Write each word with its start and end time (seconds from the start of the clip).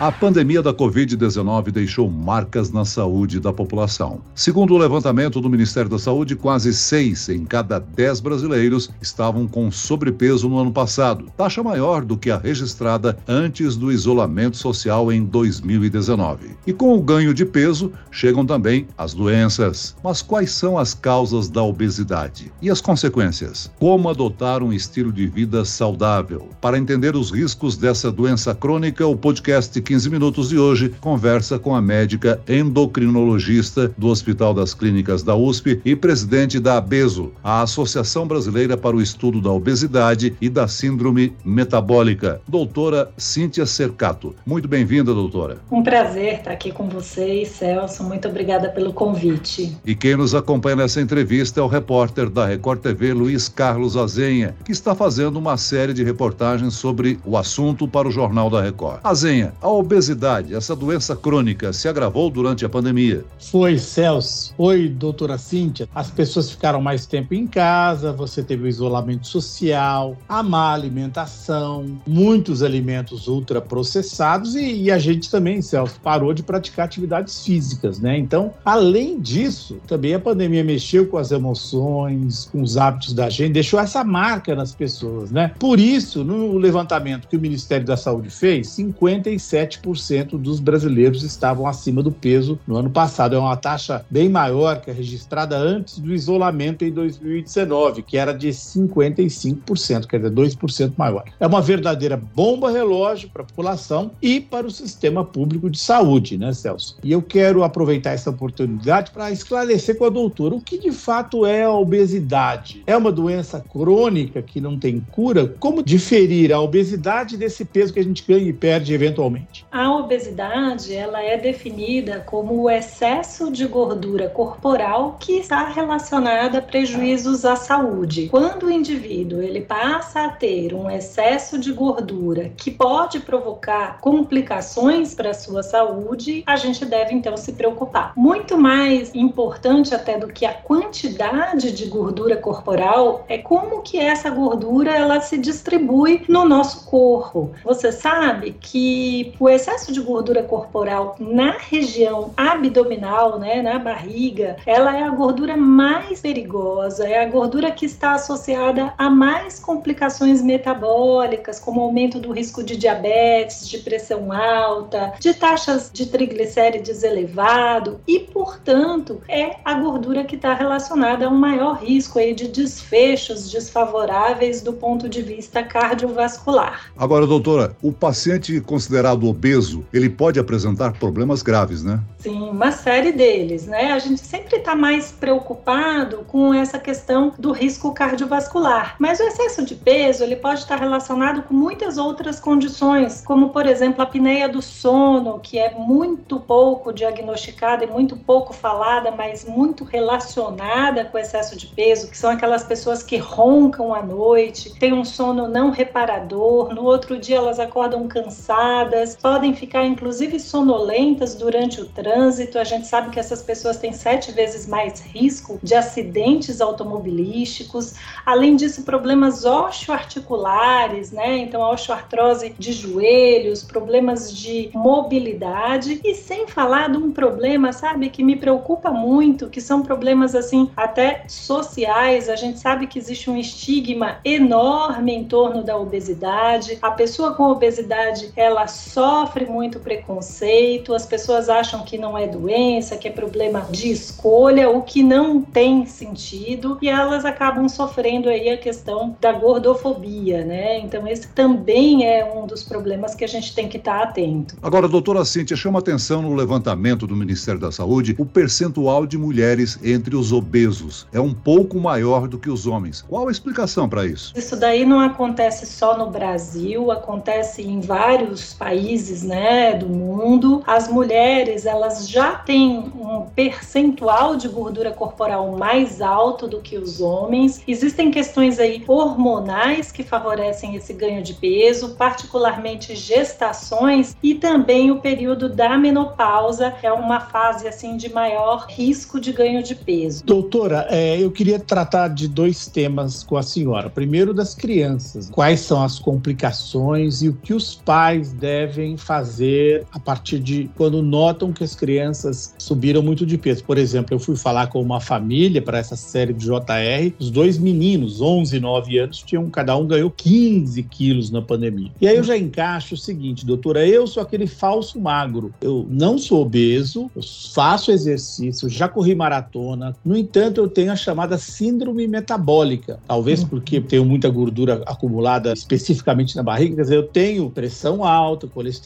A 0.00 0.10
pandemia 0.10 0.62
da 0.62 0.72
Covid-19 0.72 1.70
deixou 1.70 2.08
marcas 2.08 2.72
na 2.72 2.86
saúde 2.86 3.38
da 3.38 3.52
população. 3.52 4.22
Segundo 4.34 4.72
o 4.72 4.78
levantamento 4.78 5.42
do 5.42 5.50
Ministério 5.50 5.90
da 5.90 5.98
Saúde, 5.98 6.34
quase 6.34 6.72
seis 6.72 7.28
em 7.28 7.44
cada 7.44 7.78
dez 7.78 8.18
brasileiros 8.18 8.88
estavam 9.02 9.46
com 9.46 9.70
sobrepeso 9.70 10.48
no 10.48 10.58
ano 10.58 10.72
passado, 10.72 11.26
taxa 11.36 11.62
maior 11.62 12.02
do 12.02 12.16
que 12.16 12.30
a 12.30 12.38
registrada 12.38 13.18
antes 13.28 13.76
do 13.76 13.92
isolamento 13.92 14.56
social 14.56 15.12
em 15.12 15.22
2019. 15.22 16.56
E 16.66 16.72
com 16.72 16.96
o 16.96 17.02
ganho 17.02 17.34
de 17.34 17.44
peso, 17.44 17.92
chegam 18.10 18.46
também 18.46 18.86
as 18.96 19.12
doenças. 19.12 19.94
Mas 20.02 20.22
quais 20.22 20.50
são 20.50 20.78
as 20.78 20.94
causas 20.94 21.50
da 21.50 21.62
obesidade? 21.62 22.50
E 22.62 22.70
as 22.70 22.80
consequências? 22.80 23.70
Como 23.78 24.08
adotar 24.08 24.62
um 24.62 24.72
estilo 24.72 25.12
de 25.12 25.26
vida 25.26 25.62
saudável? 25.62 26.48
Para 26.58 26.78
entender 26.78 27.14
os 27.14 27.30
riscos 27.30 27.76
dessa 27.76 28.10
doença 28.10 28.54
crônica, 28.54 29.06
o 29.06 29.14
podcast 29.14 29.78
15 29.90 30.08
minutos 30.08 30.50
de 30.50 30.56
hoje 30.56 30.94
conversa 31.00 31.58
com 31.58 31.74
a 31.74 31.82
médica 31.82 32.40
endocrinologista 32.48 33.92
do 33.98 34.06
Hospital 34.06 34.54
das 34.54 34.72
Clínicas 34.72 35.24
da 35.24 35.34
USP 35.34 35.80
e 35.84 35.96
presidente 35.96 36.60
da 36.60 36.76
ABESO, 36.76 37.32
a 37.42 37.62
Associação 37.62 38.24
Brasileira 38.24 38.76
para 38.76 38.94
o 38.94 39.02
Estudo 39.02 39.40
da 39.40 39.50
Obesidade 39.50 40.36
e 40.40 40.48
da 40.48 40.68
Síndrome 40.68 41.34
Metabólica, 41.44 42.40
doutora 42.46 43.10
Cíntia 43.16 43.66
Cercato. 43.66 44.32
Muito 44.46 44.68
bem-vinda, 44.68 45.12
doutora. 45.12 45.58
Um 45.72 45.82
prazer 45.82 46.34
estar 46.34 46.52
aqui 46.52 46.70
com 46.70 46.88
vocês, 46.88 47.48
Celso. 47.48 48.04
Muito 48.04 48.28
obrigada 48.28 48.68
pelo 48.68 48.92
convite. 48.92 49.76
E 49.84 49.96
quem 49.96 50.14
nos 50.14 50.36
acompanha 50.36 50.76
nessa 50.76 51.00
entrevista 51.00 51.58
é 51.58 51.64
o 51.64 51.66
repórter 51.66 52.30
da 52.30 52.46
Record 52.46 52.80
TV, 52.80 53.12
Luiz 53.12 53.48
Carlos 53.48 53.96
Azenha, 53.96 54.54
que 54.64 54.70
está 54.70 54.94
fazendo 54.94 55.36
uma 55.36 55.56
série 55.56 55.92
de 55.92 56.04
reportagens 56.04 56.74
sobre 56.74 57.18
o 57.24 57.36
assunto 57.36 57.88
para 57.88 58.06
o 58.06 58.12
Jornal 58.12 58.48
da 58.48 58.62
Record. 58.62 59.00
Azenha, 59.02 59.52
a 59.60 59.79
obesidade, 59.80 60.54
essa 60.54 60.76
doença 60.76 61.16
crônica, 61.16 61.72
se 61.72 61.88
agravou 61.88 62.30
durante 62.30 62.64
a 62.64 62.68
pandemia? 62.68 63.24
Foi, 63.38 63.78
Celso. 63.78 64.54
Oi, 64.58 64.88
doutora 64.88 65.38
Cíntia. 65.38 65.88
As 65.94 66.10
pessoas 66.10 66.50
ficaram 66.50 66.80
mais 66.80 67.06
tempo 67.06 67.34
em 67.34 67.46
casa, 67.46 68.12
você 68.12 68.42
teve 68.42 68.64
o 68.64 68.68
isolamento 68.68 69.26
social, 69.26 70.16
a 70.28 70.42
má 70.42 70.72
alimentação, 70.72 71.98
muitos 72.06 72.62
alimentos 72.62 73.26
ultraprocessados 73.26 74.54
e, 74.54 74.82
e 74.82 74.90
a 74.90 74.98
gente 74.98 75.30
também, 75.30 75.62
Celso, 75.62 75.98
parou 76.02 76.34
de 76.34 76.42
praticar 76.42 76.84
atividades 76.84 77.44
físicas, 77.44 77.98
né? 77.98 78.18
Então, 78.18 78.52
além 78.64 79.18
disso, 79.18 79.78
também 79.86 80.14
a 80.14 80.20
pandemia 80.20 80.62
mexeu 80.62 81.06
com 81.06 81.16
as 81.16 81.32
emoções, 81.32 82.48
com 82.52 82.62
os 82.62 82.76
hábitos 82.76 83.14
da 83.14 83.30
gente, 83.30 83.52
deixou 83.52 83.80
essa 83.80 84.04
marca 84.04 84.54
nas 84.54 84.74
pessoas, 84.74 85.30
né? 85.30 85.52
Por 85.58 85.80
isso, 85.80 86.22
no 86.22 86.58
levantamento 86.58 87.28
que 87.28 87.36
o 87.36 87.40
Ministério 87.40 87.86
da 87.86 87.96
Saúde 87.96 88.30
fez, 88.30 88.68
57 88.68 89.69
7% 89.78 90.38
dos 90.38 90.60
brasileiros 90.60 91.22
estavam 91.22 91.66
acima 91.66 92.02
do 92.02 92.10
peso 92.10 92.58
no 92.66 92.76
ano 92.76 92.90
passado. 92.90 93.36
É 93.36 93.38
uma 93.38 93.56
taxa 93.56 94.04
bem 94.10 94.28
maior 94.28 94.80
que 94.80 94.90
a 94.90 94.94
registrada 94.94 95.56
antes 95.56 95.98
do 95.98 96.12
isolamento 96.12 96.84
em 96.84 96.90
2019, 96.90 98.02
que 98.02 98.16
era 98.16 98.32
de 98.32 98.48
55%, 98.48 100.06
quer 100.06 100.18
dizer, 100.18 100.30
2% 100.32 100.92
maior. 100.96 101.24
É 101.38 101.46
uma 101.46 101.60
verdadeira 101.60 102.16
bomba 102.16 102.70
relógio 102.70 103.30
para 103.30 103.42
a 103.42 103.46
população 103.46 104.10
e 104.20 104.40
para 104.40 104.66
o 104.66 104.70
sistema 104.70 105.24
público 105.24 105.70
de 105.70 105.78
saúde, 105.78 106.36
né, 106.36 106.52
Celso? 106.52 106.98
E 107.02 107.12
eu 107.12 107.22
quero 107.22 107.62
aproveitar 107.62 108.10
essa 108.10 108.30
oportunidade 108.30 109.10
para 109.10 109.30
esclarecer 109.30 109.96
com 109.96 110.04
a 110.04 110.10
doutora 110.10 110.54
o 110.54 110.60
que 110.60 110.78
de 110.78 110.92
fato 110.92 111.46
é 111.46 111.64
a 111.64 111.72
obesidade. 111.72 112.82
É 112.86 112.96
uma 112.96 113.12
doença 113.12 113.60
crônica 113.60 114.42
que 114.42 114.60
não 114.60 114.78
tem 114.78 115.00
cura? 115.12 115.54
Como 115.58 115.82
diferir 115.82 116.52
a 116.52 116.60
obesidade 116.60 117.36
desse 117.36 117.64
peso 117.64 117.92
que 117.92 118.00
a 118.00 118.04
gente 118.04 118.24
ganha 118.26 118.48
e 118.48 118.52
perde 118.52 118.92
eventualmente? 118.92 119.49
A 119.70 119.92
obesidade, 119.94 120.94
ela 120.94 121.22
é 121.22 121.36
definida 121.36 122.20
como 122.26 122.62
o 122.62 122.70
excesso 122.70 123.50
de 123.50 123.66
gordura 123.66 124.28
corporal 124.28 125.16
que 125.20 125.34
está 125.34 125.68
relacionada 125.68 126.58
a 126.58 126.62
prejuízos 126.62 127.44
à 127.44 127.54
saúde. 127.54 128.28
Quando 128.28 128.66
o 128.66 128.70
indivíduo 128.70 129.40
ele 129.40 129.60
passa 129.60 130.24
a 130.24 130.28
ter 130.28 130.74
um 130.74 130.90
excesso 130.90 131.58
de 131.58 131.72
gordura 131.72 132.50
que 132.56 132.70
pode 132.70 133.20
provocar 133.20 133.98
complicações 134.00 135.14
para 135.14 135.30
a 135.30 135.34
sua 135.34 135.62
saúde, 135.62 136.42
a 136.46 136.56
gente 136.56 136.84
deve 136.84 137.14
então 137.14 137.36
se 137.36 137.52
preocupar. 137.52 138.12
Muito 138.16 138.58
mais 138.58 139.14
importante 139.14 139.94
até 139.94 140.18
do 140.18 140.28
que 140.28 140.44
a 140.44 140.52
quantidade 140.52 141.72
de 141.72 141.86
gordura 141.86 142.36
corporal 142.36 143.24
é 143.28 143.38
como 143.38 143.82
que 143.82 143.98
essa 143.98 144.30
gordura 144.30 144.90
ela 144.92 145.20
se 145.20 145.38
distribui 145.38 146.24
no 146.28 146.44
nosso 146.44 146.86
corpo. 146.86 147.52
Você 147.64 147.92
sabe 147.92 148.56
que 148.60 149.32
o 149.40 149.48
excesso 149.48 149.90
de 149.90 150.02
gordura 150.02 150.42
corporal 150.42 151.16
na 151.18 151.52
região 151.52 152.30
abdominal, 152.36 153.38
né, 153.38 153.62
na 153.62 153.78
barriga, 153.78 154.58
ela 154.66 154.94
é 154.94 155.02
a 155.02 155.08
gordura 155.08 155.56
mais 155.56 156.20
perigosa, 156.20 157.08
é 157.08 157.24
a 157.24 157.28
gordura 157.28 157.70
que 157.70 157.86
está 157.86 158.12
associada 158.12 158.92
a 158.98 159.08
mais 159.08 159.58
complicações 159.58 160.42
metabólicas, 160.42 161.58
como 161.58 161.80
aumento 161.80 162.20
do 162.20 162.32
risco 162.32 162.62
de 162.62 162.76
diabetes, 162.76 163.66
de 163.66 163.78
pressão 163.78 164.30
alta, 164.30 165.14
de 165.18 165.32
taxas 165.32 165.90
de 165.90 166.04
triglicérides 166.04 167.02
elevado 167.02 167.98
e, 168.06 168.20
portanto, 168.20 169.22
é 169.26 169.56
a 169.64 169.72
gordura 169.72 170.22
que 170.22 170.36
está 170.36 170.52
relacionada 170.52 171.26
a 171.26 171.30
um 171.30 171.38
maior 171.38 171.78
risco 171.82 172.18
aí 172.18 172.34
de 172.34 172.46
desfechos 172.46 173.50
desfavoráveis 173.50 174.60
do 174.60 174.74
ponto 174.74 175.08
de 175.08 175.22
vista 175.22 175.62
cardiovascular. 175.62 176.92
Agora, 176.94 177.26
doutora, 177.26 177.74
o 177.82 177.90
paciente 177.90 178.60
considerado 178.60 179.29
obeso, 179.30 179.84
ele 179.92 180.08
pode 180.08 180.38
apresentar 180.38 180.92
problemas 180.92 181.42
graves, 181.42 181.82
né? 181.82 182.00
Sim, 182.18 182.50
uma 182.50 182.70
série 182.70 183.12
deles, 183.12 183.66
né? 183.66 183.92
A 183.92 183.98
gente 183.98 184.20
sempre 184.20 184.56
está 184.56 184.74
mais 184.74 185.10
preocupado 185.10 186.24
com 186.28 186.52
essa 186.52 186.78
questão 186.78 187.32
do 187.38 187.52
risco 187.52 187.92
cardiovascular, 187.92 188.96
mas 188.98 189.18
o 189.20 189.22
excesso 189.22 189.64
de 189.64 189.74
peso 189.74 190.22
ele 190.22 190.36
pode 190.36 190.60
estar 190.60 190.76
relacionado 190.76 191.42
com 191.42 191.54
muitas 191.54 191.96
outras 191.96 192.38
condições, 192.38 193.22
como 193.24 193.50
por 193.50 193.66
exemplo 193.66 194.02
a 194.02 194.04
apneia 194.04 194.48
do 194.48 194.60
sono, 194.60 195.38
que 195.40 195.58
é 195.58 195.74
muito 195.74 196.38
pouco 196.40 196.92
diagnosticada 196.92 197.84
e 197.84 197.86
muito 197.86 198.16
pouco 198.16 198.52
falada, 198.52 199.10
mas 199.10 199.44
muito 199.44 199.84
relacionada 199.84 201.04
com 201.04 201.16
o 201.16 201.20
excesso 201.20 201.56
de 201.56 201.68
peso, 201.68 202.10
que 202.10 202.18
são 202.18 202.30
aquelas 202.30 202.64
pessoas 202.64 203.02
que 203.02 203.16
roncam 203.16 203.94
à 203.94 204.02
noite, 204.02 204.74
têm 204.78 204.92
um 204.92 205.04
sono 205.04 205.48
não 205.48 205.70
reparador, 205.70 206.74
no 206.74 206.84
outro 206.84 207.18
dia 207.18 207.36
elas 207.36 207.58
acordam 207.58 208.06
cansadas, 208.08 209.16
podem 209.20 209.54
ficar 209.54 209.84
inclusive 209.84 210.38
sonolentas 210.40 211.34
durante 211.34 211.80
o 211.80 211.86
trânsito. 211.86 212.58
A 212.58 212.64
gente 212.64 212.86
sabe 212.86 213.10
que 213.10 213.20
essas 213.20 213.42
pessoas 213.42 213.76
têm 213.76 213.92
sete 213.92 214.32
vezes 214.32 214.66
mais 214.66 215.00
risco 215.00 215.58
de 215.62 215.74
acidentes 215.74 216.60
automobilísticos. 216.60 217.94
Além 218.24 218.56
disso, 218.56 218.82
problemas 218.82 219.44
osteoarticulares, 219.44 221.12
né? 221.12 221.38
Então, 221.38 221.62
a 221.62 221.70
osteoartrose 221.70 222.54
de 222.58 222.72
joelhos, 222.72 223.62
problemas 223.62 224.34
de 224.34 224.70
mobilidade 224.74 226.00
e 226.02 226.14
sem 226.14 226.46
falar 226.46 226.88
de 226.90 226.96
um 226.96 227.12
problema, 227.12 227.72
sabe, 227.72 228.10
que 228.10 228.22
me 228.22 228.36
preocupa 228.36 228.90
muito, 228.90 229.48
que 229.48 229.60
são 229.60 229.82
problemas 229.82 230.34
assim 230.34 230.70
até 230.76 231.24
sociais. 231.28 232.28
A 232.28 232.36
gente 232.36 232.58
sabe 232.58 232.86
que 232.86 232.98
existe 232.98 233.30
um 233.30 233.36
estigma 233.36 234.18
enorme 234.24 235.12
em 235.12 235.24
torno 235.24 235.62
da 235.62 235.76
obesidade. 235.76 236.78
A 236.80 236.90
pessoa 236.90 237.34
com 237.34 237.44
obesidade, 237.44 238.32
ela 238.36 238.66
sofre 239.10 239.44
muito 239.44 239.80
preconceito, 239.80 240.94
as 240.94 241.04
pessoas 241.04 241.48
acham 241.48 241.82
que 241.84 241.98
não 241.98 242.16
é 242.16 242.28
doença, 242.28 242.96
que 242.96 243.08
é 243.08 243.10
problema 243.10 243.66
de 243.68 243.90
escolha, 243.90 244.70
o 244.70 244.82
que 244.82 245.02
não 245.02 245.42
tem 245.42 245.84
sentido, 245.84 246.78
e 246.80 246.88
elas 246.88 247.24
acabam 247.24 247.68
sofrendo 247.68 248.28
aí 248.28 248.50
a 248.50 248.56
questão 248.56 249.16
da 249.20 249.32
gordofobia, 249.32 250.44
né? 250.44 250.78
Então 250.78 251.08
esse 251.08 251.26
também 251.28 252.06
é 252.06 252.24
um 252.24 252.46
dos 252.46 252.62
problemas 252.62 253.16
que 253.16 253.24
a 253.24 253.26
gente 253.26 253.52
tem 253.52 253.68
que 253.68 253.78
estar 253.78 254.00
atento. 254.00 254.56
Agora, 254.62 254.86
doutora 254.86 255.24
Cíntia, 255.24 255.56
chama 255.56 255.80
atenção 255.80 256.22
no 256.22 256.32
levantamento 256.32 257.04
do 257.04 257.16
Ministério 257.16 257.60
da 257.60 257.72
Saúde 257.72 258.14
o 258.16 258.24
percentual 258.24 259.06
de 259.06 259.18
mulheres 259.18 259.76
entre 259.82 260.14
os 260.14 260.32
obesos 260.32 261.08
é 261.12 261.18
um 261.18 261.34
pouco 261.34 261.80
maior 261.80 262.28
do 262.28 262.38
que 262.38 262.48
os 262.48 262.64
homens. 262.64 263.04
Qual 263.08 263.26
a 263.26 263.32
explicação 263.32 263.88
para 263.88 264.06
isso? 264.06 264.32
Isso 264.36 264.56
daí 264.56 264.86
não 264.86 265.00
acontece 265.00 265.66
só 265.66 265.98
no 265.98 266.10
Brasil, 266.10 266.92
acontece 266.92 267.62
em 267.62 267.80
vários 267.80 268.54
países 268.54 268.99
países, 269.00 269.22
né, 269.22 269.74
do 269.74 269.88
mundo, 269.88 270.62
as 270.66 270.88
mulheres 270.88 271.64
elas 271.64 272.08
já 272.08 272.32
têm 272.34 272.78
um 272.78 273.26
percentual 273.34 274.36
de 274.36 274.46
gordura 274.48 274.90
corporal 274.90 275.56
mais 275.56 276.02
alto 276.02 276.46
do 276.46 276.60
que 276.60 276.76
os 276.76 277.00
homens. 277.00 277.62
Existem 277.66 278.10
questões 278.10 278.58
aí 278.58 278.84
hormonais 278.86 279.90
que 279.90 280.02
favorecem 280.02 280.74
esse 280.76 280.92
ganho 280.92 281.22
de 281.22 281.34
peso, 281.34 281.94
particularmente 281.96 282.94
gestações 282.94 284.14
e 284.22 284.34
também 284.34 284.90
o 284.90 285.00
período 285.00 285.48
da 285.48 285.78
menopausa 285.78 286.74
é 286.82 286.92
uma 286.92 287.20
fase 287.20 287.66
assim 287.66 287.96
de 287.96 288.12
maior 288.12 288.66
risco 288.68 289.18
de 289.18 289.32
ganho 289.32 289.62
de 289.62 289.74
peso. 289.74 290.22
Doutora, 290.24 290.86
é, 290.90 291.18
eu 291.18 291.30
queria 291.30 291.58
tratar 291.58 292.08
de 292.08 292.28
dois 292.28 292.66
temas 292.66 293.22
com 293.22 293.36
a 293.36 293.42
senhora. 293.42 293.88
Primeiro 293.88 294.34
das 294.34 294.54
crianças, 294.54 295.30
quais 295.30 295.60
são 295.60 295.82
as 295.82 295.98
complicações 295.98 297.22
e 297.22 297.28
o 297.28 297.34
que 297.34 297.54
os 297.54 297.74
pais 297.74 298.32
devem 298.32 298.89
fazer 298.96 299.86
a 299.92 299.98
partir 299.98 300.38
de 300.38 300.70
quando 300.74 301.02
notam 301.02 301.52
que 301.52 301.64
as 301.64 301.74
crianças 301.74 302.54
subiram 302.58 303.02
muito 303.02 303.24
de 303.26 303.36
peso. 303.38 303.64
Por 303.64 303.78
exemplo, 303.78 304.14
eu 304.14 304.18
fui 304.18 304.36
falar 304.36 304.68
com 304.68 304.80
uma 304.80 305.00
família 305.00 305.60
para 305.60 305.78
essa 305.78 305.96
série 305.96 306.32
de 306.32 306.46
JR, 306.46 307.12
os 307.18 307.30
dois 307.30 307.58
meninos, 307.58 308.20
11 308.20 308.56
e 308.56 308.60
9 308.60 308.98
anos, 308.98 309.18
tinham 309.18 309.48
cada 309.50 309.76
um 309.76 309.86
ganhou 309.86 310.10
15 310.10 310.82
quilos 310.84 311.30
na 311.30 311.42
pandemia. 311.42 311.90
E 312.00 312.08
aí 312.08 312.16
eu 312.16 312.24
já 312.24 312.36
encaixo 312.36 312.94
o 312.94 312.98
seguinte, 312.98 313.44
doutora, 313.44 313.86
eu 313.86 314.06
sou 314.06 314.22
aquele 314.22 314.46
falso 314.46 315.00
magro. 315.00 315.52
Eu 315.60 315.86
não 315.88 316.18
sou 316.18 316.42
obeso, 316.42 317.10
eu 317.14 317.22
faço 317.54 317.90
exercício, 317.90 318.68
já 318.68 318.88
corri 318.88 319.14
maratona. 319.14 319.94
No 320.04 320.16
entanto, 320.16 320.60
eu 320.60 320.68
tenho 320.68 320.92
a 320.92 320.96
chamada 320.96 321.38
síndrome 321.38 322.06
metabólica. 322.06 322.98
Talvez 323.06 323.44
porque 323.44 323.80
tenho 323.80 324.04
muita 324.04 324.28
gordura 324.28 324.82
acumulada 324.86 325.52
especificamente 325.52 326.36
na 326.36 326.42
barriga, 326.42 326.76
quer 326.76 326.82
dizer, 326.82 326.96
eu 326.96 327.06
tenho 327.06 327.50
pressão 327.50 328.04
alta, 328.04 328.46
colesterol, 328.46 328.79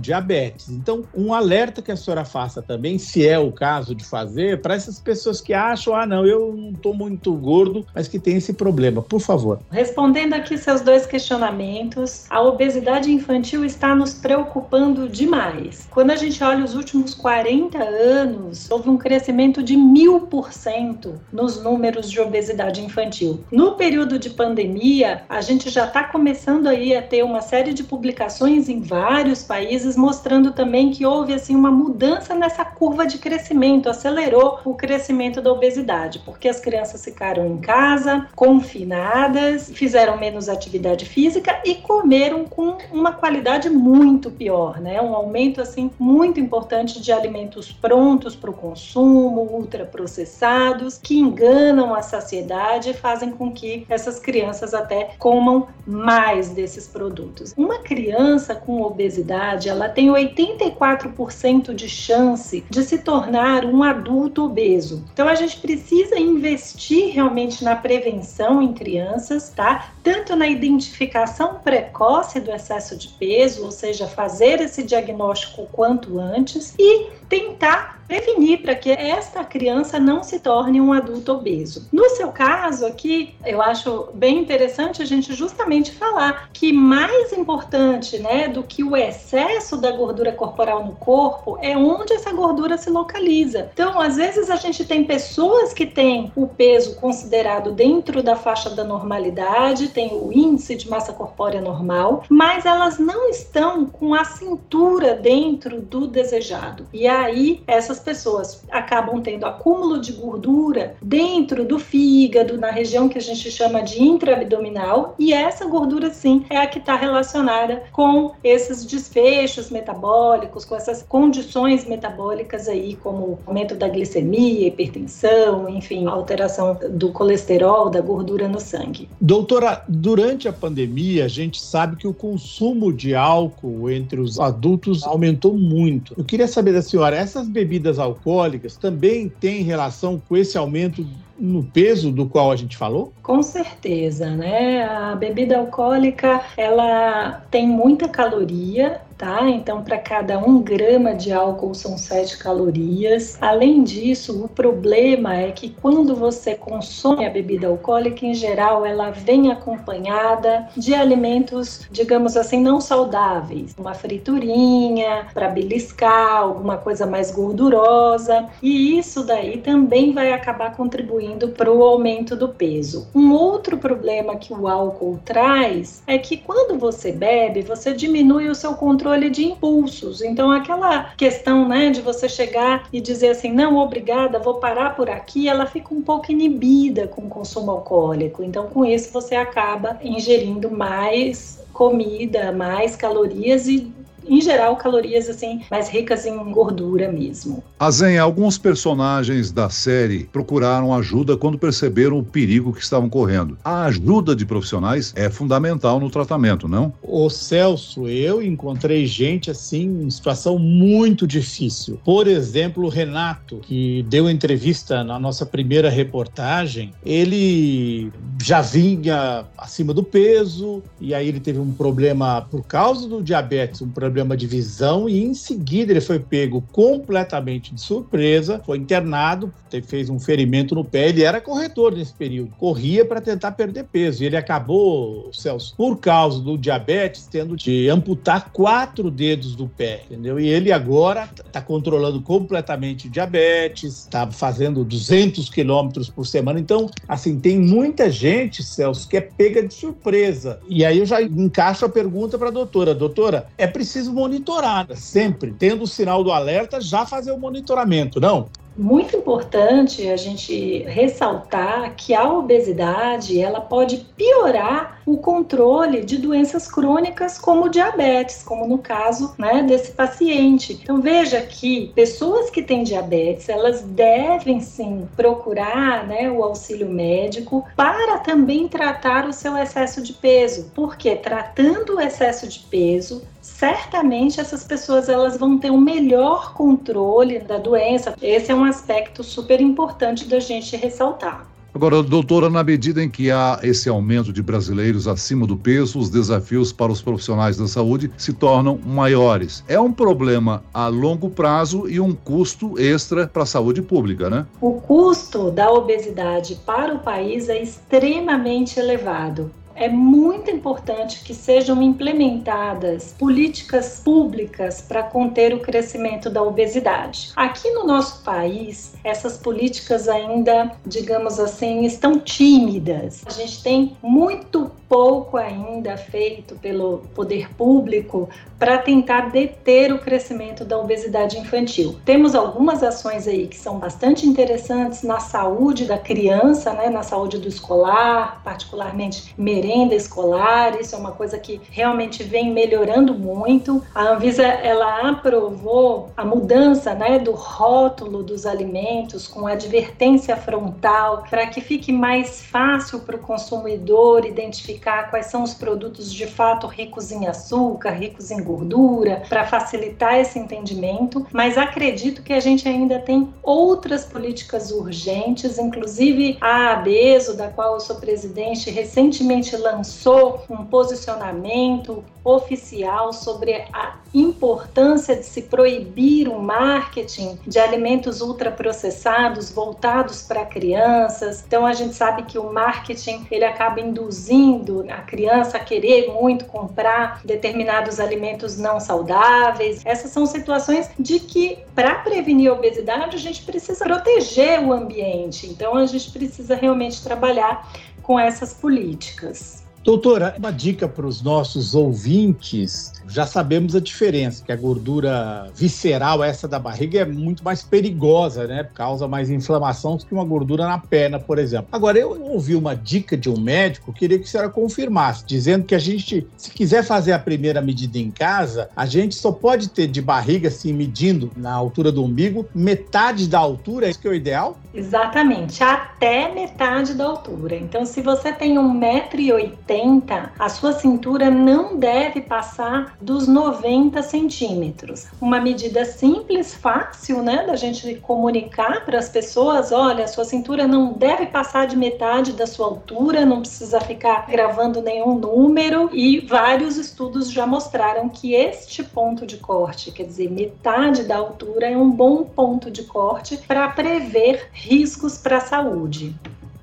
diabetes. 0.00 0.68
Então, 0.68 1.04
um 1.14 1.32
alerta 1.32 1.82
que 1.82 1.92
a 1.92 1.96
senhora 1.96 2.24
faça 2.24 2.62
também, 2.62 2.98
se 2.98 3.26
é 3.26 3.38
o 3.38 3.52
caso 3.52 3.94
de 3.94 4.04
fazer, 4.04 4.60
para 4.60 4.74
essas 4.74 4.98
pessoas 4.98 5.40
que 5.40 5.52
acham, 5.52 5.94
ah, 5.94 6.06
não, 6.06 6.26
eu 6.26 6.54
não 6.54 6.70
estou 6.70 6.94
muito 6.94 7.32
gordo, 7.34 7.86
mas 7.94 8.08
que 8.08 8.18
tem 8.18 8.36
esse 8.36 8.52
problema. 8.52 9.02
Por 9.02 9.20
favor. 9.20 9.60
Respondendo 9.70 10.34
aqui 10.34 10.56
seus 10.56 10.80
dois 10.80 11.06
questionamentos, 11.06 12.26
a 12.30 12.42
obesidade 12.42 13.10
infantil 13.12 13.64
está 13.64 13.94
nos 13.94 14.14
preocupando 14.14 15.08
demais. 15.08 15.88
Quando 15.90 16.10
a 16.10 16.16
gente 16.16 16.42
olha 16.42 16.64
os 16.64 16.74
últimos 16.74 17.14
40 17.14 17.78
anos, 17.78 18.70
houve 18.70 18.88
um 18.88 18.96
crescimento 18.96 19.62
de 19.62 19.76
mil 19.76 20.22
por 20.22 20.52
cento 20.52 21.20
nos 21.32 21.62
números 21.62 22.10
de 22.10 22.20
obesidade 22.20 22.82
infantil. 22.82 23.40
No 23.50 23.72
período 23.72 24.18
de 24.18 24.30
pandemia, 24.30 25.22
a 25.28 25.40
gente 25.40 25.70
já 25.70 25.86
está 25.86 26.04
começando 26.04 26.66
aí 26.66 26.96
a 26.96 27.02
ter 27.02 27.22
uma 27.22 27.40
série 27.40 27.72
de 27.72 27.84
publicações 27.84 28.68
em 28.68 28.80
vários 28.80 29.09
países 29.42 29.96
mostrando 29.96 30.52
também 30.52 30.90
que 30.90 31.04
houve 31.04 31.34
assim 31.34 31.54
uma 31.54 31.70
mudança 31.70 32.34
nessa 32.34 32.64
curva 32.64 33.06
de 33.06 33.18
crescimento, 33.18 33.88
acelerou 33.88 34.60
o 34.64 34.74
crescimento 34.74 35.42
da 35.42 35.52
obesidade, 35.52 36.20
porque 36.20 36.48
as 36.48 36.60
crianças 36.60 37.04
ficaram 37.04 37.46
em 37.46 37.58
casa, 37.58 38.28
confinadas, 38.36 39.70
fizeram 39.74 40.16
menos 40.16 40.48
atividade 40.48 41.04
física 41.06 41.60
e 41.64 41.74
comeram 41.76 42.44
com 42.44 42.78
uma 42.92 43.12
qualidade 43.12 43.68
muito 43.68 44.30
pior, 44.30 44.80
né? 44.80 45.00
Um 45.00 45.14
aumento 45.14 45.60
assim 45.60 45.90
muito 45.98 46.38
importante 46.38 47.00
de 47.00 47.12
alimentos 47.12 47.72
prontos 47.72 48.36
para 48.36 48.50
o 48.50 48.54
consumo, 48.54 49.48
ultraprocessados, 49.52 50.98
que 50.98 51.18
enganam 51.18 51.94
a 51.94 52.02
saciedade 52.02 52.90
e 52.90 52.94
fazem 52.94 53.30
com 53.32 53.52
que 53.52 53.86
essas 53.88 54.18
crianças 54.18 54.72
até 54.72 55.10
comam 55.18 55.68
mais 55.86 56.50
desses 56.50 56.86
produtos. 56.86 57.54
Uma 57.56 57.78
criança 57.78 58.54
com 58.54 58.82
obesidade, 58.82 59.68
ela 59.68 59.88
tem 59.88 60.08
84% 60.08 61.74
de 61.74 61.88
chance 61.88 62.64
de 62.68 62.82
se 62.82 62.98
tornar 62.98 63.64
um 63.64 63.82
adulto 63.82 64.44
obeso. 64.44 65.04
Então 65.12 65.28
a 65.28 65.34
gente 65.34 65.58
precisa 65.58 66.18
investir 66.18 67.12
realmente 67.12 67.64
na 67.64 67.76
prevenção 67.76 68.62
em 68.62 68.72
crianças, 68.72 69.50
tá? 69.50 69.90
Tanto 70.02 70.36
na 70.36 70.46
identificação 70.46 71.56
precoce 71.62 72.40
do 72.40 72.50
excesso 72.50 72.96
de 72.96 73.08
peso, 73.08 73.64
ou 73.64 73.70
seja, 73.70 74.06
fazer 74.06 74.60
esse 74.60 74.82
diagnóstico 74.82 75.66
quanto 75.72 76.18
antes 76.18 76.74
e 76.78 77.19
tentar 77.30 78.00
prevenir 78.10 78.60
para 78.60 78.74
que 78.74 78.90
esta 78.90 79.44
criança 79.44 80.00
não 80.00 80.24
se 80.24 80.40
torne 80.40 80.80
um 80.80 80.92
adulto 80.92 81.32
obeso. 81.32 81.86
No 81.92 82.10
seu 82.10 82.32
caso 82.32 82.84
aqui, 82.84 83.36
eu 83.46 83.62
acho 83.62 84.08
bem 84.12 84.40
interessante 84.40 85.00
a 85.00 85.04
gente 85.04 85.32
justamente 85.32 85.92
falar 85.92 86.50
que 86.52 86.72
mais 86.72 87.32
importante, 87.32 88.18
né, 88.18 88.48
do 88.48 88.64
que 88.64 88.82
o 88.82 88.96
excesso 88.96 89.76
da 89.76 89.92
gordura 89.92 90.32
corporal 90.32 90.84
no 90.84 90.96
corpo 90.96 91.56
é 91.62 91.76
onde 91.76 92.12
essa 92.12 92.32
gordura 92.32 92.76
se 92.76 92.90
localiza. 92.90 93.70
Então, 93.72 94.00
às 94.00 94.16
vezes 94.16 94.50
a 94.50 94.56
gente 94.56 94.84
tem 94.84 95.04
pessoas 95.04 95.72
que 95.72 95.86
têm 95.86 96.32
o 96.34 96.48
peso 96.48 96.96
considerado 96.96 97.70
dentro 97.70 98.24
da 98.24 98.34
faixa 98.34 98.70
da 98.70 98.82
normalidade, 98.82 99.86
tem 99.86 100.12
o 100.12 100.32
índice 100.32 100.74
de 100.74 100.90
massa 100.90 101.12
corpórea 101.12 101.60
normal, 101.60 102.24
mas 102.28 102.66
elas 102.66 102.98
não 102.98 103.30
estão 103.30 103.86
com 103.86 104.14
a 104.14 104.24
cintura 104.24 105.14
dentro 105.14 105.80
do 105.80 106.08
desejado. 106.08 106.88
E 106.92 107.06
aí 107.20 107.62
essas 107.66 108.00
pessoas 108.00 108.64
acabam 108.70 109.20
tendo 109.20 109.46
acúmulo 109.46 110.00
de 110.00 110.12
gordura 110.12 110.94
dentro 111.02 111.64
do 111.64 111.78
fígado, 111.78 112.58
na 112.58 112.70
região 112.70 113.08
que 113.08 113.18
a 113.18 113.20
gente 113.20 113.50
chama 113.50 113.82
de 113.82 114.02
intraabdominal, 114.02 115.14
e 115.18 115.32
essa 115.32 115.66
gordura 115.66 116.10
sim 116.10 116.44
é 116.50 116.56
a 116.56 116.66
que 116.66 116.78
está 116.78 116.96
relacionada 116.96 117.82
com 117.92 118.32
esses 118.42 118.84
desfechos 118.84 119.70
metabólicos, 119.70 120.64
com 120.64 120.74
essas 120.74 121.02
condições 121.02 121.86
metabólicas 121.86 122.68
aí, 122.68 122.96
como 122.96 123.38
aumento 123.46 123.74
da 123.74 123.88
glicemia, 123.88 124.68
hipertensão, 124.68 125.68
enfim, 125.68 126.06
alteração 126.06 126.78
do 126.90 127.10
colesterol, 127.12 127.90
da 127.90 128.00
gordura 128.00 128.48
no 128.48 128.60
sangue. 128.60 129.08
Doutora, 129.20 129.82
durante 129.88 130.48
a 130.48 130.52
pandemia, 130.52 131.24
a 131.24 131.28
gente 131.28 131.60
sabe 131.60 131.96
que 131.96 132.06
o 132.06 132.14
consumo 132.14 132.92
de 132.92 133.14
álcool 133.14 133.90
entre 133.90 134.20
os 134.20 134.38
adultos 134.38 135.02
aumentou 135.04 135.54
muito. 135.54 136.14
Eu 136.16 136.24
queria 136.24 136.48
saber 136.48 136.72
da 136.72 136.82
senhora, 136.82 137.09
essas 137.16 137.48
bebidas 137.48 137.98
alcoólicas 137.98 138.76
também 138.76 139.28
tem 139.28 139.62
relação 139.62 140.20
com 140.20 140.36
esse 140.36 140.56
aumento 140.58 141.06
no 141.40 141.64
peso 141.64 142.12
do 142.12 142.26
qual 142.26 142.52
a 142.52 142.56
gente 142.56 142.76
falou? 142.76 143.12
Com 143.22 143.42
certeza, 143.42 144.30
né? 144.30 144.84
A 144.84 145.14
bebida 145.16 145.56
alcoólica 145.58 146.42
ela 146.56 147.42
tem 147.50 147.66
muita 147.66 148.08
caloria, 148.08 149.00
tá? 149.16 149.48
Então, 149.48 149.82
para 149.82 149.98
cada 149.98 150.38
um 150.38 150.60
grama 150.60 151.14
de 151.14 151.32
álcool 151.32 151.74
são 151.74 151.96
7 151.96 152.38
calorias. 152.38 153.38
Além 153.40 153.82
disso, 153.82 154.44
o 154.44 154.48
problema 154.48 155.36
é 155.36 155.50
que 155.50 155.70
quando 155.70 156.14
você 156.14 156.54
consome 156.54 157.24
a 157.24 157.30
bebida 157.30 157.68
alcoólica, 157.68 158.26
em 158.26 158.34
geral, 158.34 158.84
ela 158.84 159.10
vem 159.10 159.50
acompanhada 159.50 160.68
de 160.76 160.94
alimentos, 160.94 161.86
digamos 161.90 162.36
assim, 162.36 162.60
não 162.60 162.80
saudáveis. 162.80 163.74
Uma 163.78 163.94
friturinha 163.94 165.26
para 165.32 165.48
beliscar, 165.48 166.36
alguma 166.36 166.76
coisa 166.76 167.06
mais 167.06 167.30
gordurosa. 167.30 168.46
E 168.62 168.98
isso 168.98 169.24
daí 169.24 169.58
também 169.58 170.12
vai 170.12 170.32
acabar 170.32 170.76
contribuindo 170.76 171.29
para 171.48 171.72
o 171.72 171.82
aumento 171.82 172.36
do 172.36 172.48
peso. 172.48 173.08
Um 173.14 173.32
outro 173.32 173.76
problema 173.76 174.36
que 174.36 174.52
o 174.52 174.68
álcool 174.68 175.18
traz 175.24 176.02
é 176.06 176.18
que 176.18 176.36
quando 176.36 176.78
você 176.78 177.12
bebe, 177.12 177.62
você 177.62 177.92
diminui 177.92 178.48
o 178.48 178.54
seu 178.54 178.74
controle 178.74 179.00
controle 179.00 179.30
de 179.30 179.44
impulsos. 179.44 180.20
Então, 180.20 180.50
aquela 180.50 181.12
questão 181.16 181.68
né, 181.68 181.90
de 181.90 182.00
você 182.00 182.28
chegar 182.28 182.88
e 182.92 183.00
dizer 183.00 183.30
assim, 183.30 183.52
não, 183.52 183.76
obrigada, 183.76 184.38
vou 184.38 184.54
parar 184.54 184.94
por 184.94 185.10
aqui, 185.10 185.48
ela 185.48 185.66
fica 185.66 185.94
um 185.94 186.02
pouco 186.02 186.30
inibida 186.30 187.08
com 187.08 187.22
o 187.22 187.28
consumo 187.28 187.70
alcoólico. 187.70 188.42
Então, 188.42 188.66
com 188.68 188.84
isso, 188.84 189.12
você 189.12 189.34
acaba 189.34 189.98
ingerindo 190.02 190.70
mais 190.70 191.60
comida, 191.72 192.52
mais 192.52 192.94
calorias 192.94 193.66
e 193.66 193.90
em 194.30 194.40
geral, 194.40 194.76
calorias 194.76 195.28
assim 195.28 195.60
mais 195.68 195.88
ricas 195.88 196.24
em 196.24 196.36
gordura 196.52 197.10
mesmo. 197.10 197.64
Azen, 197.78 198.16
alguns 198.16 198.56
personagens 198.56 199.50
da 199.50 199.68
série 199.68 200.28
procuraram 200.32 200.94
ajuda 200.94 201.36
quando 201.36 201.58
perceberam 201.58 202.18
o 202.18 202.22
perigo 202.22 202.72
que 202.72 202.80
estavam 202.80 203.10
correndo. 203.10 203.58
A 203.64 203.86
ajuda 203.86 204.36
de 204.36 204.46
profissionais 204.46 205.12
é 205.16 205.28
fundamental 205.28 205.98
no 205.98 206.08
tratamento, 206.08 206.68
não? 206.68 206.92
O 207.02 207.28
Celso, 207.28 208.06
eu 208.06 208.40
encontrei 208.40 209.04
gente 209.04 209.50
assim 209.50 210.04
em 210.04 210.10
situação 210.10 210.58
muito 210.58 211.26
difícil. 211.26 212.00
Por 212.04 212.28
exemplo, 212.28 212.84
o 212.84 212.88
Renato, 212.88 213.56
que 213.62 214.04
deu 214.08 214.30
entrevista 214.30 215.02
na 215.02 215.18
nossa 215.18 215.44
primeira 215.44 215.90
reportagem, 215.90 216.92
ele 217.04 218.12
já 218.40 218.60
vinha 218.60 219.44
acima 219.58 219.92
do 219.92 220.04
peso 220.04 220.82
e 221.00 221.12
aí 221.12 221.26
ele 221.26 221.40
teve 221.40 221.58
um 221.58 221.72
problema 221.72 222.46
por 222.48 222.64
causa 222.64 223.08
do 223.08 223.22
diabetes, 223.22 223.82
um 223.82 223.88
problema 223.88 224.19
problema 224.20 224.36
de 224.36 224.46
visão 224.46 225.08
e 225.08 225.22
em 225.22 225.32
seguida 225.32 225.92
ele 225.92 226.00
foi 226.00 226.18
pego 226.18 226.62
completamente 226.72 227.74
de 227.74 227.80
surpresa, 227.80 228.60
foi 228.64 228.78
internado, 228.78 229.52
fez 229.86 230.10
um 230.10 230.18
ferimento 230.18 230.74
no 230.74 230.84
pé. 230.84 231.08
Ele 231.08 231.22
era 231.22 231.40
corretor 231.40 231.94
nesse 231.94 232.12
período, 232.12 232.50
corria 232.58 233.04
para 233.04 233.20
tentar 233.20 233.52
perder 233.52 233.84
peso. 233.84 234.22
E 234.22 234.26
ele 234.26 234.36
acabou, 234.36 235.30
Celso, 235.32 235.74
por 235.76 235.98
causa 235.98 236.40
do 236.40 236.58
diabetes, 236.58 237.28
tendo 237.30 237.56
de 237.56 237.88
amputar 237.88 238.50
quatro 238.52 239.10
dedos 239.10 239.54
do 239.54 239.68
pé, 239.68 240.02
entendeu? 240.06 240.40
E 240.40 240.48
ele 240.48 240.72
agora 240.72 241.28
está 241.46 241.60
controlando 241.60 242.20
completamente 242.20 243.06
o 243.06 243.10
diabetes, 243.10 244.00
está 244.00 244.30
fazendo 244.30 244.84
200 244.84 245.48
quilômetros 245.50 246.10
por 246.10 246.26
semana. 246.26 246.58
Então, 246.58 246.90
assim, 247.06 247.38
tem 247.38 247.58
muita 247.58 248.10
gente, 248.10 248.62
Celso, 248.62 249.08
que 249.08 249.16
é 249.16 249.20
pega 249.20 249.66
de 249.66 249.72
surpresa. 249.72 250.58
E 250.68 250.84
aí 250.84 250.98
eu 250.98 251.06
já 251.06 251.22
encaixo 251.22 251.84
a 251.84 251.88
pergunta 251.88 252.38
para 252.38 252.48
a 252.48 252.52
doutora. 252.52 252.94
Doutora, 252.94 253.46
é 253.56 253.66
preciso 253.66 253.99
monitorar 254.08 254.86
sempre, 254.96 255.52
tendo 255.52 255.84
o 255.84 255.86
sinal 255.86 256.22
do 256.22 256.32
alerta, 256.32 256.80
já 256.80 257.06
fazer 257.06 257.32
o 257.32 257.38
monitoramento, 257.38 258.20
não? 258.20 258.48
muito 258.80 259.16
importante 259.16 260.08
a 260.08 260.16
gente 260.16 260.82
ressaltar 260.84 261.94
que 261.96 262.14
a 262.14 262.32
obesidade 262.32 263.38
ela 263.38 263.60
pode 263.60 263.98
piorar 264.16 265.00
o 265.04 265.18
controle 265.18 266.04
de 266.04 266.16
doenças 266.16 266.66
crônicas 266.66 267.38
como 267.38 267.68
diabetes, 267.68 268.42
como 268.42 268.66
no 268.66 268.78
caso 268.78 269.34
né, 269.36 269.62
desse 269.62 269.92
paciente. 269.92 270.80
Então 270.82 271.00
veja 271.00 271.40
que 271.42 271.92
pessoas 271.94 272.48
que 272.48 272.62
têm 272.62 272.82
diabetes 272.82 273.48
elas 273.48 273.82
devem 273.82 274.60
sim 274.60 275.06
procurar 275.16 276.06
né, 276.06 276.30
o 276.30 276.42
auxílio 276.42 276.88
médico 276.88 277.64
para 277.76 278.18
também 278.18 278.66
tratar 278.66 279.28
o 279.28 279.32
seu 279.32 279.56
excesso 279.56 280.02
de 280.02 280.12
peso, 280.12 280.70
porque 280.74 281.16
tratando 281.16 281.96
o 281.96 282.00
excesso 282.00 282.48
de 282.48 282.60
peso 282.60 283.22
certamente 283.40 284.40
essas 284.40 284.64
pessoas 284.64 285.08
elas 285.08 285.36
vão 285.36 285.58
ter 285.58 285.70
um 285.70 285.80
melhor 285.80 286.54
controle 286.54 287.38
da 287.40 287.58
doença. 287.58 288.14
Esse 288.20 288.50
é 288.52 288.54
um 288.54 288.64
aspecto 288.64 289.22
super 289.22 289.60
importante 289.60 290.26
da 290.26 290.40
gente 290.40 290.76
ressaltar. 290.76 291.50
Agora, 291.72 292.02
doutora, 292.02 292.50
na 292.50 292.64
medida 292.64 293.02
em 293.02 293.08
que 293.08 293.30
há 293.30 293.60
esse 293.62 293.88
aumento 293.88 294.32
de 294.32 294.42
brasileiros 294.42 295.06
acima 295.06 295.46
do 295.46 295.56
peso, 295.56 296.00
os 296.00 296.10
desafios 296.10 296.72
para 296.72 296.90
os 296.90 297.00
profissionais 297.00 297.56
da 297.56 297.68
saúde 297.68 298.10
se 298.18 298.32
tornam 298.32 298.78
maiores. 298.84 299.64
É 299.68 299.78
um 299.78 299.92
problema 299.92 300.64
a 300.74 300.88
longo 300.88 301.30
prazo 301.30 301.88
e 301.88 302.00
um 302.00 302.12
custo 302.12 302.76
extra 302.76 303.28
para 303.28 303.44
a 303.44 303.46
saúde 303.46 303.82
pública, 303.82 304.28
né? 304.28 304.46
O 304.60 304.80
custo 304.80 305.52
da 305.52 305.70
obesidade 305.70 306.56
para 306.66 306.92
o 306.92 306.98
país 306.98 307.48
é 307.48 307.62
extremamente 307.62 308.80
elevado 308.80 309.50
é 309.80 309.88
muito 309.88 310.50
importante 310.50 311.24
que 311.24 311.34
sejam 311.34 311.82
implementadas 311.82 313.14
políticas 313.18 313.98
públicas 314.04 314.82
para 314.82 315.02
conter 315.02 315.54
o 315.54 315.60
crescimento 315.60 316.28
da 316.28 316.42
obesidade. 316.42 317.32
Aqui 317.34 317.70
no 317.70 317.86
nosso 317.86 318.22
país, 318.22 318.92
essas 319.02 319.38
políticas 319.38 320.06
ainda, 320.06 320.70
digamos 320.86 321.40
assim, 321.40 321.86
estão 321.86 322.20
tímidas. 322.20 323.22
A 323.24 323.30
gente 323.30 323.62
tem 323.62 323.96
muito 324.02 324.70
pouco 324.86 325.38
ainda 325.38 325.96
feito 325.96 326.56
pelo 326.56 326.98
poder 327.14 327.48
público 327.54 328.28
para 328.58 328.76
tentar 328.76 329.30
deter 329.30 329.92
o 329.92 329.98
crescimento 329.98 330.64
da 330.64 330.76
obesidade 330.76 331.38
infantil. 331.38 331.98
Temos 332.04 332.34
algumas 332.34 332.82
ações 332.82 333.26
aí 333.26 333.46
que 333.46 333.56
são 333.56 333.78
bastante 333.78 334.26
interessantes 334.26 335.04
na 335.04 335.20
saúde 335.20 335.86
da 335.86 335.96
criança, 335.96 336.74
né, 336.74 336.90
na 336.90 337.02
saúde 337.02 337.38
do 337.38 337.48
escolar, 337.48 338.42
particularmente 338.44 339.32
merenda 339.38 339.69
escolar, 339.94 340.80
isso 340.80 340.94
é 340.94 340.98
uma 340.98 341.12
coisa 341.12 341.38
que 341.38 341.60
realmente 341.70 342.22
vem 342.22 342.52
melhorando 342.52 343.14
muito. 343.14 343.82
A 343.94 344.02
Anvisa 344.12 344.42
ela 344.42 345.08
aprovou 345.08 346.10
a 346.16 346.24
mudança, 346.24 346.94
né, 346.94 347.18
do 347.18 347.32
rótulo 347.32 348.22
dos 348.22 348.46
alimentos 348.46 349.26
com 349.26 349.46
advertência 349.46 350.36
frontal 350.36 351.24
para 351.28 351.46
que 351.46 351.60
fique 351.60 351.92
mais 351.92 352.42
fácil 352.42 353.00
para 353.00 353.16
o 353.16 353.20
consumidor 353.20 354.24
identificar 354.24 355.10
quais 355.10 355.26
são 355.26 355.42
os 355.42 355.54
produtos 355.54 356.12
de 356.12 356.26
fato 356.26 356.66
ricos 356.66 357.12
em 357.12 357.26
açúcar, 357.26 357.90
ricos 357.90 358.30
em 358.30 358.42
gordura, 358.42 359.22
para 359.28 359.46
facilitar 359.46 360.18
esse 360.18 360.38
entendimento, 360.38 361.26
mas 361.32 361.56
acredito 361.56 362.22
que 362.22 362.32
a 362.32 362.40
gente 362.40 362.68
ainda 362.68 362.98
tem 362.98 363.32
outras 363.42 364.04
políticas 364.04 364.70
urgentes, 364.70 365.58
inclusive 365.58 366.36
a 366.40 366.72
ABESO, 366.72 367.36
da 367.36 367.48
qual 367.48 367.74
eu 367.74 367.80
sou 367.80 367.96
presidente, 367.96 368.70
recentemente 368.70 369.56
lançou 369.60 370.44
um 370.48 370.64
posicionamento 370.64 372.04
oficial 372.24 373.12
sobre 373.12 373.64
a 373.72 373.96
importância 374.12 375.16
de 375.16 375.24
se 375.24 375.42
proibir 375.42 376.28
o 376.28 376.40
marketing 376.40 377.38
de 377.46 377.58
alimentos 377.58 378.20
ultraprocessados 378.20 379.50
voltados 379.50 380.22
para 380.22 380.44
crianças. 380.44 381.42
Então 381.46 381.64
a 381.64 381.72
gente 381.72 381.94
sabe 381.94 382.24
que 382.24 382.38
o 382.38 382.52
marketing 382.52 383.26
ele 383.30 383.44
acaba 383.44 383.80
induzindo 383.80 384.84
a 384.90 384.98
criança 385.02 385.56
a 385.56 385.60
querer 385.60 386.12
muito 386.12 386.44
comprar 386.46 387.20
determinados 387.24 388.00
alimentos 388.00 388.58
não 388.58 388.80
saudáveis. 388.80 389.80
Essas 389.84 390.10
são 390.10 390.26
situações 390.26 390.90
de 390.98 391.20
que 391.20 391.58
para 391.74 391.96
prevenir 391.96 392.50
a 392.50 392.54
obesidade 392.54 393.16
a 393.16 393.18
gente 393.18 393.42
precisa 393.42 393.84
proteger 393.84 394.60
o 394.60 394.72
ambiente. 394.72 395.46
Então 395.46 395.76
a 395.76 395.86
gente 395.86 396.10
precisa 396.10 396.54
realmente 396.54 397.02
trabalhar 397.02 397.70
com 398.10 398.18
essas 398.18 398.52
políticas. 398.52 399.62
Doutora, 399.84 400.34
uma 400.36 400.50
dica 400.50 400.88
para 400.88 401.06
os 401.06 401.22
nossos 401.22 401.76
ouvintes 401.76 402.99
já 403.10 403.26
sabemos 403.26 403.74
a 403.74 403.80
diferença, 403.80 404.44
que 404.44 404.52
a 404.52 404.56
gordura 404.56 405.50
visceral, 405.54 406.22
essa 406.22 406.46
da 406.46 406.58
barriga, 406.58 407.00
é 407.00 407.04
muito 407.04 407.42
mais 407.44 407.62
perigosa, 407.62 408.46
né? 408.46 408.68
Causa 408.74 409.08
mais 409.08 409.30
inflamação 409.30 409.96
do 409.96 410.06
que 410.06 410.14
uma 410.14 410.24
gordura 410.24 410.66
na 410.66 410.78
perna, 410.78 411.18
por 411.18 411.38
exemplo. 411.38 411.68
Agora, 411.72 411.98
eu 411.98 412.20
ouvi 412.22 412.54
uma 412.54 412.74
dica 412.74 413.16
de 413.16 413.28
um 413.28 413.38
médico, 413.38 413.92
queria 413.92 414.18
que 414.18 414.24
a 414.24 414.28
senhora 414.28 414.48
confirmasse, 414.48 415.24
dizendo 415.26 415.64
que 415.64 415.74
a 415.74 415.78
gente, 415.78 416.26
se 416.36 416.50
quiser 416.50 416.84
fazer 416.84 417.12
a 417.12 417.18
primeira 417.18 417.60
medida 417.60 417.98
em 417.98 418.10
casa, 418.10 418.70
a 418.76 418.86
gente 418.86 419.14
só 419.14 419.32
pode 419.32 419.68
ter 419.68 419.86
de 419.86 420.00
barriga, 420.00 420.48
assim, 420.48 420.72
medindo 420.72 421.30
na 421.36 421.52
altura 421.52 421.90
do 421.90 422.04
umbigo, 422.04 422.46
metade 422.54 423.28
da 423.28 423.38
altura, 423.38 423.86
é 423.86 423.90
isso 423.90 423.98
que 423.98 424.06
é 424.06 424.10
o 424.10 424.14
ideal? 424.14 424.58
Exatamente, 424.72 425.62
até 425.62 426.32
metade 426.32 426.94
da 426.94 427.04
altura. 427.04 427.56
Então, 427.56 427.84
se 427.84 428.00
você 428.00 428.32
tem 428.32 428.56
1,80m, 428.56 430.30
a 430.38 430.48
sua 430.48 430.72
cintura 430.72 431.30
não 431.30 431.76
deve 431.76 432.20
passar 432.20 432.96
dos 433.00 433.26
90 433.26 434.02
centímetros. 434.02 435.06
Uma 435.20 435.40
medida 435.40 435.84
simples, 435.84 436.54
fácil, 436.54 437.22
né, 437.22 437.46
da 437.46 437.56
gente 437.56 437.94
comunicar 437.96 438.84
para 438.84 438.98
as 438.98 439.08
pessoas: 439.08 439.72
olha, 439.72 440.06
sua 440.06 440.24
cintura 440.24 440.66
não 440.66 440.92
deve 440.92 441.26
passar 441.26 441.66
de 441.66 441.76
metade 441.76 442.32
da 442.32 442.46
sua 442.46 442.66
altura, 442.66 443.24
não 443.24 443.40
precisa 443.40 443.80
ficar 443.80 444.26
gravando 444.26 444.82
nenhum 444.82 445.18
número. 445.18 445.90
E 445.92 446.20
vários 446.20 446.76
estudos 446.76 447.30
já 447.30 447.46
mostraram 447.46 448.08
que 448.08 448.34
este 448.34 448.82
ponto 448.82 449.26
de 449.26 449.36
corte, 449.36 449.92
quer 449.92 450.04
dizer, 450.04 450.30
metade 450.30 451.04
da 451.04 451.16
altura, 451.16 451.68
é 451.68 451.76
um 451.76 451.90
bom 451.90 452.24
ponto 452.24 452.70
de 452.70 452.82
corte 452.84 453.36
para 453.36 453.68
prever 453.68 454.48
riscos 454.52 455.16
para 455.16 455.38
a 455.38 455.40
saúde. 455.40 456.14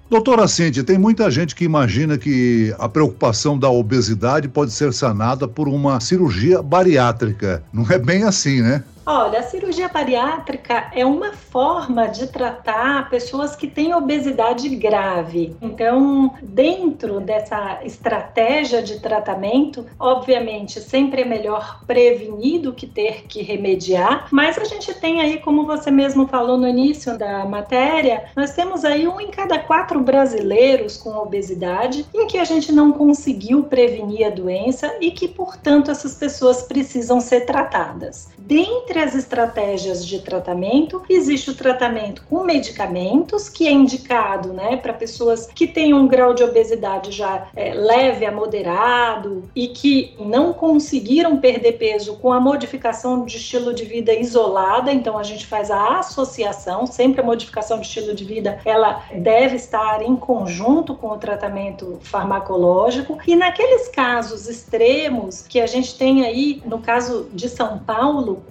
Doutora 0.10 0.48
Cindy, 0.48 0.84
tem 0.84 0.98
muita 0.98 1.30
gente 1.30 1.54
que 1.54 1.66
imagina 1.66 2.18
que 2.18 2.74
a 2.80 2.88
preocupação 2.88 3.60
da 3.60 3.70
obesidade 3.70 4.48
pode 4.48 4.72
ser 4.72 4.94
sanada 4.94 5.50
por 5.50 5.68
uma 5.68 6.00
cirurgia 6.00 6.62
bariátrica. 6.62 7.62
Não 7.74 7.86
é 7.92 8.00
bem 8.00 8.24
assim, 8.24 8.62
né? 8.62 8.84
Olha, 9.10 9.40
a 9.40 9.44
cirurgia 9.44 9.88
bariátrica 9.88 10.92
é 10.94 11.06
uma 11.06 11.32
forma 11.32 12.08
de 12.08 12.28
tratar 12.28 13.10
pessoas 13.10 13.56
que 13.56 13.66
têm 13.66 13.96
obesidade 13.96 14.68
grave. 14.76 15.56
Então, 15.62 16.34
dentro 16.44 17.22
dessa 17.22 17.80
estratégia 17.86 18.84
de 18.84 19.00
tratamento, 19.00 19.86
obviamente, 19.98 20.82
sempre 20.82 21.22
é 21.22 21.26
melhor 21.26 21.86
prevenir 21.88 22.60
do 22.60 22.74
que 22.74 22.86
ter 22.86 23.24
que 23.28 23.42
remediar, 23.42 24.28
mas 24.30 24.58
a 24.58 24.66
gente 24.66 24.94
tem 24.96 25.22
aí, 25.22 25.40
como 25.40 25.66
você 25.66 25.90
mesmo 25.90 26.28
falou 26.28 26.58
no 26.58 26.68
início 26.68 27.18
da 27.18 27.46
matéria, 27.46 28.26
nós 28.36 28.52
temos 28.52 28.84
aí 28.84 29.08
um 29.08 29.22
em 29.22 29.32
cada 29.32 29.58
quatro 29.58 30.02
brasileiros 30.02 30.98
com 30.98 31.16
obesidade 31.16 32.06
em 32.14 32.28
que 32.28 32.38
a 32.38 32.44
gente 32.44 32.74
não 32.74 32.92
conseguiu 32.92 33.64
prevenir 33.64 34.28
a 34.28 34.32
doença 34.32 34.98
e 35.00 35.12
que, 35.12 35.30
portanto, 35.30 35.90
essas 35.90 36.16
pessoas 36.16 36.64
precisam 36.64 37.22
ser 37.22 37.46
tratadas. 37.46 38.28
Dentre 38.38 38.97
entre 38.98 39.02
as 39.02 39.16
estratégias 39.16 40.06
de 40.06 40.20
tratamento, 40.20 41.04
existe 41.08 41.52
o 41.52 41.54
tratamento 41.54 42.24
com 42.28 42.44
medicamentos, 42.44 43.48
que 43.48 43.68
é 43.68 43.72
indicado 43.72 44.54
né, 44.54 44.78
para 44.78 44.92
pessoas 44.92 45.46
que 45.46 45.68
têm 45.68 45.94
um 45.94 46.08
grau 46.08 46.34
de 46.34 46.44
obesidade 46.44 47.12
já 47.12 47.48
é, 47.56 47.74
leve 47.74 48.26
a 48.26 48.32
moderado 48.32 49.44
e 49.56 49.68
que 49.68 50.16
não 50.20 50.52
conseguiram 50.52 51.38
perder 51.38 51.74
peso 51.74 52.16
com 52.16 52.34
a 52.34 52.40
modificação 52.40 53.24
de 53.24 53.38
estilo 53.38 53.74
de 53.74 53.86
vida 53.86 54.14
isolada. 54.14 54.92
Então, 54.92 55.18
a 55.18 55.24
gente 55.24 55.46
faz 55.46 55.70
a 55.70 56.00
associação, 56.00 56.88
sempre 56.88 57.22
a 57.22 57.24
modificação 57.24 57.80
de 57.80 57.86
estilo 57.86 58.16
de 58.16 58.26
vida, 58.26 58.60
ela 58.66 59.04
deve 59.14 59.58
estar 59.58 60.02
em 60.02 60.16
conjunto 60.16 60.96
com 60.96 61.10
o 61.10 61.18
tratamento 61.18 62.00
farmacológico. 62.02 63.20
E 63.28 63.36
naqueles 63.36 63.90
casos 63.90 64.48
extremos 64.48 65.44
que 65.44 65.60
a 65.60 65.68
gente 65.68 65.96
tem 65.98 66.26
aí, 66.26 66.64
no 66.66 66.80
caso 66.80 67.30
de 67.34 67.48
São 67.48 67.78
Paulo, 67.80 68.44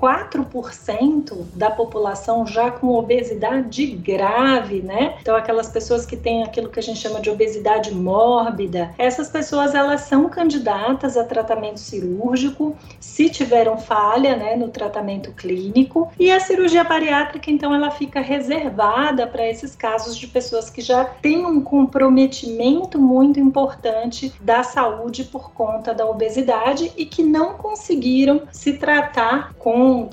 4% 0.44 1.44
da 1.54 1.70
população 1.70 2.46
já 2.46 2.70
com 2.70 2.88
obesidade 2.94 3.86
grave, 3.86 4.82
né? 4.82 5.16
Então 5.20 5.36
aquelas 5.36 5.68
pessoas 5.68 6.04
que 6.04 6.16
têm 6.16 6.42
aquilo 6.42 6.68
que 6.68 6.78
a 6.78 6.82
gente 6.82 6.98
chama 6.98 7.20
de 7.20 7.30
obesidade 7.30 7.94
mórbida, 7.94 8.94
essas 8.98 9.28
pessoas 9.28 9.74
elas 9.74 10.02
são 10.02 10.28
candidatas 10.28 11.16
a 11.16 11.24
tratamento 11.24 11.78
cirúrgico 11.80 12.76
se 13.00 13.28
tiveram 13.28 13.78
falha, 13.78 14.36
né, 14.36 14.56
no 14.56 14.68
tratamento 14.68 15.32
clínico. 15.32 16.10
E 16.18 16.30
a 16.30 16.40
cirurgia 16.40 16.84
bariátrica, 16.84 17.50
então, 17.50 17.74
ela 17.74 17.90
fica 17.90 18.20
reservada 18.20 19.26
para 19.26 19.46
esses 19.46 19.74
casos 19.74 20.16
de 20.16 20.26
pessoas 20.26 20.70
que 20.70 20.80
já 20.80 21.04
têm 21.04 21.46
um 21.46 21.60
comprometimento 21.62 22.98
muito 22.98 23.38
importante 23.38 24.32
da 24.40 24.62
saúde 24.62 25.24
por 25.24 25.52
conta 25.52 25.94
da 25.94 26.06
obesidade 26.06 26.92
e 26.96 27.06
que 27.06 27.22
não 27.22 27.54
conseguiram 27.54 28.42
se 28.50 28.74
tratar 28.74 29.54
com 29.58 30.06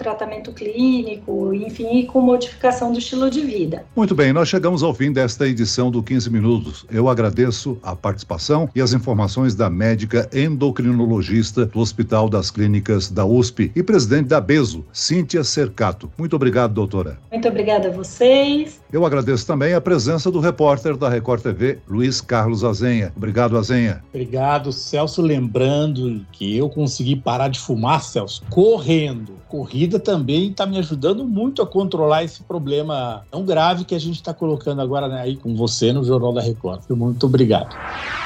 clínico, 0.53 1.53
enfim, 1.53 2.05
com 2.05 2.21
modificação 2.21 2.91
do 2.91 2.99
estilo 2.99 3.29
de 3.29 3.41
vida. 3.41 3.85
Muito 3.95 4.15
bem, 4.15 4.33
nós 4.33 4.49
chegamos 4.49 4.83
ao 4.83 4.93
fim 4.93 5.11
desta 5.11 5.47
edição 5.47 5.91
do 5.91 6.01
15 6.01 6.29
Minutos. 6.29 6.85
Eu 6.91 7.09
agradeço 7.09 7.77
a 7.83 7.95
participação 7.95 8.69
e 8.75 8.81
as 8.81 8.93
informações 8.93 9.55
da 9.55 9.69
médica 9.69 10.29
endocrinologista 10.33 11.65
do 11.65 11.79
Hospital 11.79 12.29
das 12.29 12.49
Clínicas 12.49 13.09
da 13.09 13.25
USP 13.25 13.71
e 13.75 13.83
presidente 13.83 14.27
da 14.27 14.39
BESO, 14.39 14.85
Cíntia 14.91 15.43
Cercato. 15.43 16.11
Muito 16.17 16.35
obrigado, 16.35 16.73
doutora. 16.73 17.17
Muito 17.31 17.47
obrigada 17.47 17.89
a 17.89 17.91
vocês. 17.91 18.81
Eu 18.91 19.05
agradeço 19.05 19.45
também 19.47 19.73
a 19.73 19.81
presença 19.81 20.29
do 20.29 20.39
repórter 20.39 20.95
da 20.95 21.09
Record 21.09 21.41
TV, 21.41 21.79
Luiz 21.87 22.21
Carlos 22.21 22.63
Azenha. 22.63 23.11
Obrigado, 23.15 23.57
Azenha. 23.57 24.03
Obrigado, 24.09 24.71
Celso. 24.71 25.21
Lembrando 25.21 26.25
que 26.31 26.55
eu 26.55 26.69
consegui 26.69 27.15
parar 27.15 27.47
de 27.47 27.59
fumar, 27.59 28.03
Celso, 28.03 28.43
correndo. 28.49 29.33
Corrida 29.47 29.92
também 29.99 30.49
está 30.49 30.65
me 30.65 30.77
ajudando 30.77 31.25
muito 31.25 31.61
a 31.61 31.67
controlar 31.67 32.23
esse 32.23 32.43
problema 32.43 33.23
tão 33.29 33.43
grave 33.43 33.85
que 33.85 33.95
a 33.95 33.99
gente 33.99 34.15
está 34.15 34.33
colocando 34.33 34.81
agora 34.81 35.07
né, 35.07 35.21
aí 35.21 35.37
com 35.37 35.55
você 35.55 35.91
no 35.91 36.03
Jornal 36.03 36.33
da 36.33 36.41
Record. 36.41 36.81
Muito 36.89 37.25
obrigado. 37.25 37.75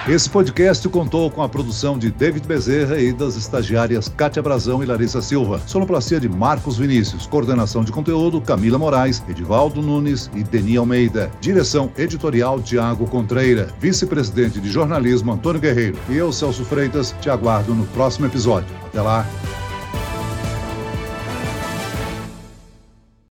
Esse 0.07 0.29
podcast 0.29 0.87
contou 0.89 1.29
com 1.29 1.43
a 1.43 1.49
produção 1.49 1.97
de 1.97 2.09
David 2.09 2.47
Bezerra 2.47 2.97
e 2.97 3.11
das 3.11 3.35
estagiárias 3.35 4.07
Kátia 4.07 4.41
Brazão 4.41 4.81
e 4.81 4.85
Larissa 4.85 5.21
Silva. 5.21 5.61
Sonoplastia 5.67 6.19
de 6.19 6.29
Marcos 6.29 6.77
Vinícius. 6.77 7.25
Coordenação 7.27 7.83
de 7.83 7.91
conteúdo 7.91 8.39
Camila 8.39 8.77
Moraes, 8.77 9.21
Edivaldo 9.27 9.81
Nunes 9.81 10.29
e 10.33 10.43
Deni 10.43 10.77
Almeida. 10.77 11.29
Direção 11.41 11.91
editorial 11.97 12.61
Tiago 12.61 13.05
Contreira. 13.07 13.67
Vice-presidente 13.79 14.61
de 14.61 14.69
jornalismo 14.69 15.33
Antônio 15.33 15.59
Guerreiro. 15.59 15.97
E 16.09 16.15
eu, 16.15 16.31
Celso 16.31 16.63
Freitas, 16.63 17.13
te 17.19 17.29
aguardo 17.29 17.75
no 17.75 17.85
próximo 17.87 18.27
episódio. 18.27 18.73
Até 18.85 19.01
lá. 19.01 19.25